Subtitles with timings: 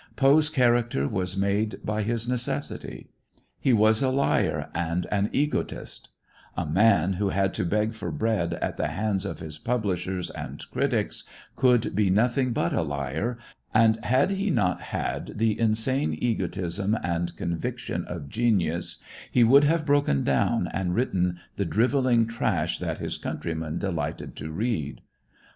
[0.15, 3.11] Poe's character was made by his necessity.
[3.59, 6.09] He was a liar and an egotist;
[6.57, 10.63] a man who had to beg for bread at the hands of his publishers and
[10.71, 11.23] critics
[11.55, 13.37] could be nothing but a liar,
[13.75, 18.97] and had he not had the insane egotism and conviction of genius,
[19.31, 24.49] he would have broken down and written the drivelling trash that his countrymen delighted to
[24.51, 25.01] read.